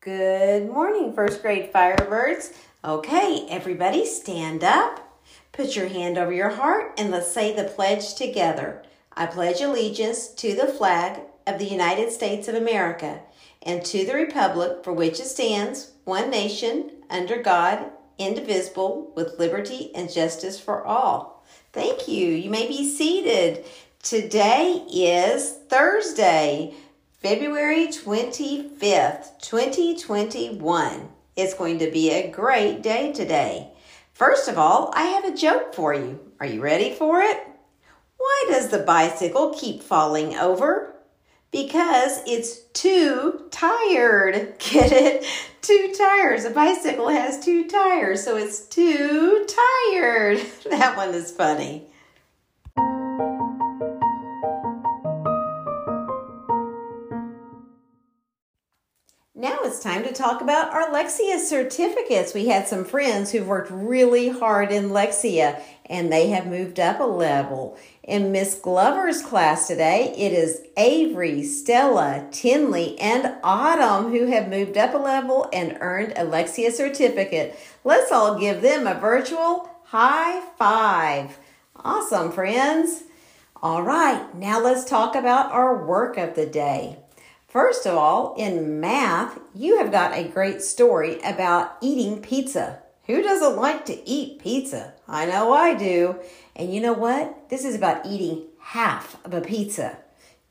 Good 0.00 0.70
morning, 0.70 1.12
first 1.12 1.42
grade 1.42 1.72
Firebirds. 1.72 2.54
Okay, 2.84 3.48
everybody 3.50 4.06
stand 4.06 4.62
up. 4.62 5.20
Put 5.50 5.74
your 5.74 5.88
hand 5.88 6.16
over 6.16 6.32
your 6.32 6.50
heart 6.50 6.94
and 6.96 7.10
let's 7.10 7.32
say 7.32 7.52
the 7.52 7.64
pledge 7.64 8.14
together. 8.14 8.84
I 9.16 9.26
pledge 9.26 9.60
allegiance 9.60 10.28
to 10.34 10.54
the 10.54 10.68
flag 10.68 11.22
of 11.48 11.58
the 11.58 11.64
United 11.64 12.12
States 12.12 12.46
of 12.46 12.54
America 12.54 13.22
and 13.60 13.84
to 13.86 14.06
the 14.06 14.14
republic 14.14 14.84
for 14.84 14.92
which 14.92 15.18
it 15.18 15.26
stands, 15.26 15.90
one 16.04 16.30
nation, 16.30 16.92
under 17.10 17.42
God, 17.42 17.90
indivisible, 18.18 19.12
with 19.16 19.40
liberty 19.40 19.90
and 19.96 20.08
justice 20.12 20.60
for 20.60 20.84
all. 20.84 21.44
Thank 21.72 22.06
you. 22.06 22.28
You 22.28 22.50
may 22.50 22.68
be 22.68 22.88
seated. 22.88 23.64
Today 24.04 24.86
is 24.92 25.54
Thursday. 25.68 26.76
February 27.18 27.88
25th, 27.88 29.40
2021. 29.42 31.08
It's 31.34 31.52
going 31.52 31.80
to 31.80 31.90
be 31.90 32.12
a 32.12 32.30
great 32.30 32.80
day 32.80 33.12
today. 33.12 33.72
First 34.12 34.46
of 34.46 34.56
all, 34.56 34.92
I 34.94 35.02
have 35.02 35.24
a 35.24 35.36
joke 35.36 35.74
for 35.74 35.92
you. 35.92 36.20
Are 36.38 36.46
you 36.46 36.60
ready 36.60 36.94
for 36.94 37.20
it? 37.20 37.44
Why 38.18 38.44
does 38.50 38.68
the 38.68 38.78
bicycle 38.78 39.52
keep 39.52 39.82
falling 39.82 40.36
over? 40.36 40.94
Because 41.50 42.20
it's 42.24 42.60
too 42.72 43.48
tired. 43.50 44.54
Get 44.60 44.92
it? 44.92 45.26
Two 45.60 45.92
tires. 45.98 46.44
A 46.44 46.50
bicycle 46.50 47.08
has 47.08 47.44
two 47.44 47.66
tires, 47.66 48.22
so 48.22 48.36
it's 48.36 48.60
too 48.60 49.44
tired. 49.90 50.38
That 50.70 50.96
one 50.96 51.12
is 51.14 51.32
funny. 51.32 51.87
Now 59.40 59.58
it's 59.62 59.78
time 59.78 60.02
to 60.02 60.12
talk 60.12 60.40
about 60.40 60.72
our 60.72 60.90
Lexia 60.90 61.38
certificates. 61.38 62.34
We 62.34 62.48
had 62.48 62.66
some 62.66 62.84
friends 62.84 63.30
who've 63.30 63.46
worked 63.46 63.70
really 63.70 64.30
hard 64.30 64.72
in 64.72 64.88
Lexia 64.88 65.62
and 65.86 66.12
they 66.12 66.30
have 66.30 66.48
moved 66.48 66.80
up 66.80 66.98
a 66.98 67.04
level. 67.04 67.78
In 68.02 68.32
Miss 68.32 68.56
Glover's 68.56 69.22
class 69.22 69.68
today, 69.68 70.12
it 70.18 70.32
is 70.32 70.62
Avery, 70.76 71.44
Stella, 71.44 72.26
Tinley, 72.32 72.98
and 72.98 73.36
Autumn 73.44 74.10
who 74.10 74.26
have 74.26 74.48
moved 74.48 74.76
up 74.76 74.92
a 74.92 74.98
level 74.98 75.48
and 75.52 75.78
earned 75.78 76.14
a 76.16 76.26
Lexia 76.26 76.72
certificate. 76.72 77.56
Let's 77.84 78.10
all 78.10 78.40
give 78.40 78.60
them 78.60 78.88
a 78.88 78.98
virtual 78.98 79.70
high 79.84 80.40
five. 80.58 81.38
Awesome, 81.76 82.32
friends. 82.32 83.04
All 83.62 83.84
right, 83.84 84.34
now 84.34 84.60
let's 84.60 84.84
talk 84.84 85.14
about 85.14 85.52
our 85.52 85.86
work 85.86 86.18
of 86.18 86.34
the 86.34 86.46
day. 86.46 86.96
First 87.48 87.86
of 87.86 87.96
all, 87.96 88.34
in 88.36 88.78
math, 88.78 89.38
you 89.54 89.78
have 89.78 89.90
got 89.90 90.12
a 90.12 90.28
great 90.28 90.60
story 90.60 91.18
about 91.24 91.78
eating 91.80 92.20
pizza. 92.20 92.80
Who 93.06 93.22
doesn't 93.22 93.56
like 93.56 93.86
to 93.86 94.06
eat 94.06 94.38
pizza? 94.38 94.92
I 95.08 95.24
know 95.24 95.54
I 95.54 95.74
do. 95.74 96.16
And 96.54 96.74
you 96.74 96.82
know 96.82 96.92
what? 96.92 97.48
This 97.48 97.64
is 97.64 97.74
about 97.74 98.04
eating 98.04 98.44
half 98.60 99.16
of 99.24 99.32
a 99.32 99.40
pizza. 99.40 99.96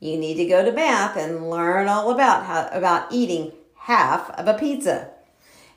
You 0.00 0.18
need 0.18 0.34
to 0.38 0.46
go 0.46 0.64
to 0.64 0.72
math 0.72 1.16
and 1.16 1.48
learn 1.48 1.86
all 1.86 2.10
about 2.10 2.46
how 2.46 2.68
about 2.72 3.12
eating 3.12 3.52
half 3.76 4.30
of 4.30 4.48
a 4.48 4.58
pizza. 4.58 5.10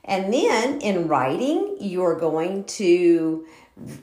And 0.04 0.34
then 0.34 0.82
in 0.82 1.08
writing, 1.08 1.78
you're 1.80 2.20
going 2.20 2.64
to 2.64 3.46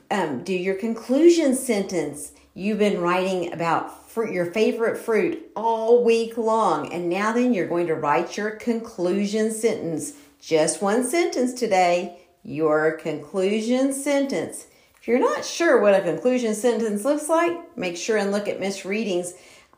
um, 0.09 0.45
do 0.45 0.53
your 0.53 0.75
conclusion 0.75 1.53
sentence. 1.53 2.31
You've 2.53 2.79
been 2.79 3.01
writing 3.01 3.51
about 3.51 3.98
fruit, 4.19 4.33
your 4.33 4.51
favorite 4.51 4.97
fruit 4.97 5.49
all 5.55 6.03
week 6.03 6.37
long. 6.37 6.91
And 6.91 7.09
now 7.09 7.31
then 7.31 7.53
you're 7.53 7.67
going 7.67 7.87
to 7.87 7.95
write 7.95 8.35
your 8.35 8.51
conclusion 8.51 9.51
sentence. 9.51 10.13
Just 10.41 10.81
one 10.81 11.05
sentence 11.05 11.53
today. 11.53 12.19
Your 12.43 12.97
conclusion 12.97 13.93
sentence. 13.93 14.67
If 14.99 15.07
you're 15.07 15.19
not 15.19 15.45
sure 15.45 15.79
what 15.79 15.93
a 15.93 16.01
conclusion 16.01 16.53
sentence 16.53 17.05
looks 17.05 17.29
like, 17.29 17.77
make 17.77 17.95
sure 17.95 18.17
and 18.17 18.31
look 18.31 18.49
at 18.49 18.59
Miss 18.59 18.83
Reading's 18.83 19.33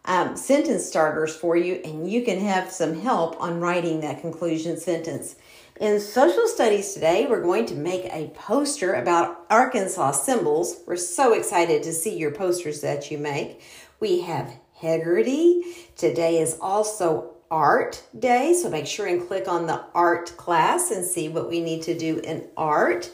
um, 0.05 0.35
sentence 0.35 0.87
starters 0.87 1.35
for 1.35 1.55
you, 1.55 1.75
and 1.85 2.11
you 2.11 2.23
can 2.23 2.39
have 2.39 2.71
some 2.71 2.99
help 2.99 3.39
on 3.39 3.59
writing 3.59 4.01
that 4.01 4.21
conclusion 4.21 4.77
sentence. 4.77 5.35
In 5.79 5.99
social 5.99 6.47
studies 6.47 6.93
today, 6.93 7.27
we're 7.29 7.43
going 7.43 7.67
to 7.67 7.75
make 7.75 8.05
a 8.05 8.31
poster 8.33 8.93
about 8.93 9.45
Arkansas 9.51 10.11
symbols. 10.11 10.77
We're 10.87 10.95
so 10.95 11.33
excited 11.33 11.83
to 11.83 11.93
see 11.93 12.17
your 12.17 12.31
posters 12.31 12.81
that 12.81 13.11
you 13.11 13.19
make. 13.19 13.61
We 14.01 14.21
have 14.21 14.51
Heggerty. 14.81 15.61
Today 15.95 16.39
is 16.39 16.57
also 16.59 17.35
Art 17.51 18.01
Day, 18.17 18.55
so 18.55 18.67
make 18.67 18.87
sure 18.87 19.05
and 19.05 19.27
click 19.27 19.47
on 19.47 19.67
the 19.67 19.83
Art 19.93 20.35
class 20.37 20.89
and 20.89 21.05
see 21.05 21.29
what 21.29 21.47
we 21.47 21.61
need 21.61 21.83
to 21.83 21.95
do 21.95 22.17
in 22.17 22.47
art. 22.57 23.11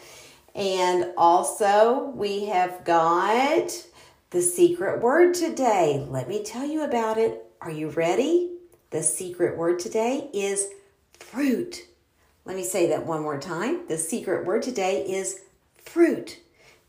And 0.56 1.12
also, 1.18 2.14
we 2.16 2.46
have 2.46 2.86
got 2.86 3.70
the 4.30 4.42
secret 4.42 5.02
word 5.02 5.34
today. 5.34 6.06
Let 6.10 6.30
me 6.30 6.42
tell 6.42 6.66
you 6.66 6.84
about 6.86 7.18
it. 7.18 7.44
Are 7.60 7.70
you 7.70 7.90
ready? 7.90 8.54
The 8.92 9.04
secret 9.04 9.58
word 9.58 9.80
today 9.80 10.30
is 10.34 10.70
fruit. 11.20 11.86
Let 12.46 12.56
me 12.56 12.64
say 12.64 12.88
that 12.88 13.06
one 13.06 13.24
more 13.24 13.42
time. 13.42 13.86
The 13.90 13.98
secret 13.98 14.46
word 14.46 14.62
today 14.62 15.02
is 15.02 15.42
fruit, 15.84 16.40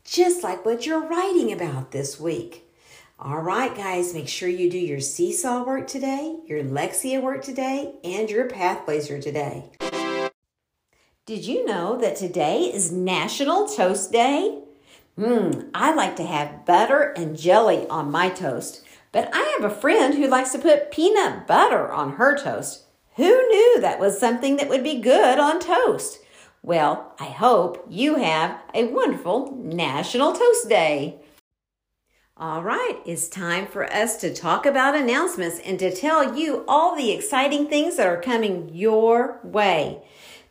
just 0.05 0.41
like 0.41 0.63
what 0.63 0.85
you're 0.85 1.05
writing 1.05 1.51
about 1.51 1.91
this 1.91 2.17
week. 2.17 2.63
All 3.21 3.41
right, 3.41 3.75
guys, 3.75 4.13
make 4.13 4.29
sure 4.29 4.47
you 4.47 4.71
do 4.71 4.77
your 4.77 5.01
seesaw 5.01 5.65
work 5.65 5.87
today, 5.87 6.37
your 6.45 6.63
Lexia 6.63 7.21
work 7.21 7.43
today, 7.43 7.95
and 8.01 8.29
your 8.29 8.47
Pathblazer 8.47 9.21
today. 9.21 9.65
Did 11.25 11.45
you 11.45 11.65
know 11.65 11.97
that 11.99 12.15
today 12.15 12.61
is 12.73 12.93
National 12.93 13.67
Toast 13.67 14.13
Day? 14.13 14.59
Mmm, 15.17 15.69
I 15.75 15.93
like 15.93 16.15
to 16.15 16.23
have 16.23 16.65
butter 16.65 17.13
and 17.17 17.37
jelly 17.37 17.85
on 17.89 18.09
my 18.09 18.29
toast, 18.29 18.85
but 19.11 19.29
I 19.33 19.53
have 19.59 19.69
a 19.69 19.75
friend 19.75 20.13
who 20.13 20.27
likes 20.27 20.53
to 20.53 20.57
put 20.57 20.89
peanut 20.89 21.45
butter 21.45 21.91
on 21.91 22.13
her 22.13 22.37
toast. 22.37 22.85
Who 23.17 23.25
knew 23.25 23.81
that 23.81 23.99
was 23.99 24.17
something 24.17 24.55
that 24.55 24.69
would 24.69 24.83
be 24.83 25.01
good 25.01 25.39
on 25.39 25.59
toast? 25.59 26.19
Well, 26.61 27.15
I 27.19 27.25
hope 27.25 27.85
you 27.89 28.15
have 28.15 28.61
a 28.73 28.85
wonderful 28.85 29.57
National 29.57 30.31
Toast 30.31 30.69
Day. 30.69 31.19
All 32.41 32.63
right, 32.63 33.01
it's 33.05 33.27
time 33.27 33.67
for 33.67 33.83
us 33.91 34.15
to 34.21 34.33
talk 34.33 34.65
about 34.65 34.95
announcements 34.95 35.59
and 35.59 35.77
to 35.79 35.93
tell 35.93 36.37
you 36.37 36.63
all 36.69 36.95
the 36.95 37.11
exciting 37.11 37.67
things 37.67 37.97
that 37.97 38.07
are 38.07 38.21
coming 38.21 38.69
your 38.73 39.41
way. 39.43 40.01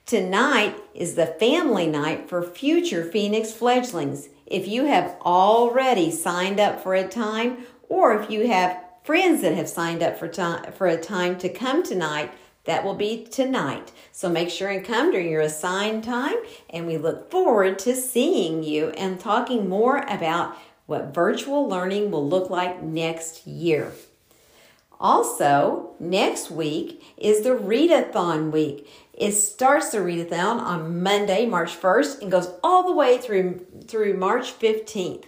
Tonight 0.04 0.76
is 0.94 1.14
the 1.14 1.24
family 1.24 1.86
night 1.86 2.28
for 2.28 2.42
future 2.42 3.10
Phoenix 3.10 3.54
fledglings. 3.54 4.28
If 4.44 4.68
you 4.68 4.84
have 4.84 5.16
already 5.22 6.10
signed 6.10 6.60
up 6.60 6.82
for 6.82 6.94
a 6.94 7.08
time, 7.08 7.64
or 7.88 8.20
if 8.20 8.30
you 8.30 8.48
have 8.48 8.84
friends 9.02 9.40
that 9.40 9.54
have 9.54 9.70
signed 9.70 10.02
up 10.02 10.18
for, 10.18 10.28
time, 10.28 10.70
for 10.72 10.88
a 10.88 11.00
time 11.00 11.38
to 11.38 11.48
come 11.48 11.82
tonight, 11.82 12.30
that 12.64 12.84
will 12.84 12.96
be 12.96 13.24
tonight. 13.24 13.92
So 14.12 14.28
make 14.28 14.50
sure 14.50 14.68
and 14.68 14.84
come 14.84 15.10
during 15.10 15.30
your 15.30 15.40
assigned 15.40 16.04
time, 16.04 16.36
and 16.68 16.86
we 16.86 16.98
look 16.98 17.30
forward 17.30 17.78
to 17.78 17.96
seeing 17.96 18.62
you 18.62 18.90
and 18.90 19.18
talking 19.18 19.70
more 19.70 20.04
about 20.06 20.54
what 20.88 21.14
virtual 21.14 21.68
learning 21.68 22.10
will 22.10 22.26
look 22.26 22.48
like 22.48 22.82
next 22.82 23.46
year. 23.46 23.92
Also, 24.98 25.90
next 26.00 26.50
week 26.50 27.02
is 27.18 27.42
the 27.42 27.50
Readathon 27.50 28.50
week. 28.50 28.88
It 29.12 29.32
starts 29.32 29.90
the 29.90 29.98
Readathon 29.98 30.58
on 30.58 31.02
Monday, 31.02 31.44
March 31.44 31.78
1st, 31.78 32.22
and 32.22 32.32
goes 32.32 32.48
all 32.64 32.84
the 32.84 32.94
way 32.94 33.18
through, 33.18 33.66
through 33.86 34.14
March 34.14 34.58
15th. 34.58 35.24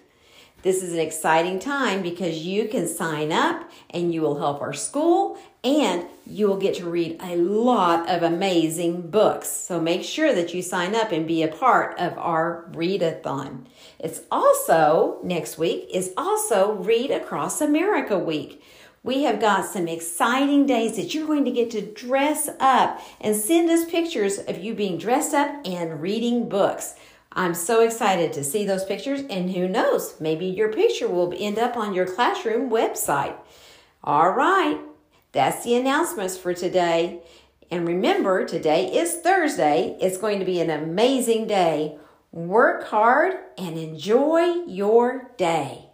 This 0.62 0.82
is 0.82 0.92
an 0.92 0.98
exciting 0.98 1.58
time 1.58 2.02
because 2.02 2.38
you 2.38 2.68
can 2.68 2.86
sign 2.86 3.32
up 3.32 3.70
and 3.88 4.12
you 4.12 4.20
will 4.20 4.38
help 4.38 4.60
our 4.60 4.74
school 4.74 5.38
and 5.64 6.04
you 6.26 6.46
will 6.48 6.58
get 6.58 6.74
to 6.76 6.90
read 6.90 7.18
a 7.22 7.36
lot 7.36 8.08
of 8.10 8.22
amazing 8.22 9.10
books. 9.10 9.48
So 9.48 9.80
make 9.80 10.04
sure 10.04 10.34
that 10.34 10.52
you 10.52 10.60
sign 10.60 10.94
up 10.94 11.12
and 11.12 11.26
be 11.26 11.42
a 11.42 11.48
part 11.48 11.98
of 11.98 12.16
our 12.18 12.68
readathon. 12.72 13.64
It's 13.98 14.20
also 14.30 15.18
next 15.22 15.56
week 15.56 15.88
is 15.92 16.12
also 16.16 16.72
Read 16.72 17.10
Across 17.10 17.62
America 17.62 18.18
week. 18.18 18.62
We 19.02 19.22
have 19.22 19.40
got 19.40 19.64
some 19.64 19.88
exciting 19.88 20.66
days 20.66 20.96
that 20.96 21.14
you're 21.14 21.26
going 21.26 21.46
to 21.46 21.50
get 21.50 21.70
to 21.70 21.80
dress 21.80 22.50
up 22.60 23.00
and 23.18 23.34
send 23.34 23.70
us 23.70 23.90
pictures 23.90 24.38
of 24.38 24.58
you 24.58 24.74
being 24.74 24.98
dressed 24.98 25.32
up 25.32 25.66
and 25.66 26.02
reading 26.02 26.50
books. 26.50 26.96
I'm 27.32 27.54
so 27.54 27.80
excited 27.80 28.32
to 28.32 28.44
see 28.44 28.64
those 28.64 28.84
pictures, 28.84 29.22
and 29.30 29.50
who 29.50 29.68
knows, 29.68 30.20
maybe 30.20 30.46
your 30.46 30.72
picture 30.72 31.08
will 31.08 31.32
end 31.36 31.58
up 31.58 31.76
on 31.76 31.94
your 31.94 32.06
classroom 32.06 32.70
website. 32.70 33.36
All 34.02 34.30
right, 34.30 34.80
that's 35.32 35.62
the 35.62 35.76
announcements 35.76 36.36
for 36.36 36.54
today. 36.54 37.22
And 37.70 37.86
remember, 37.86 38.44
today 38.44 38.92
is 38.92 39.14
Thursday. 39.20 39.96
It's 40.00 40.18
going 40.18 40.40
to 40.40 40.44
be 40.44 40.60
an 40.60 40.70
amazing 40.70 41.46
day. 41.46 41.98
Work 42.32 42.88
hard 42.88 43.34
and 43.56 43.78
enjoy 43.78 44.64
your 44.66 45.30
day. 45.36 45.89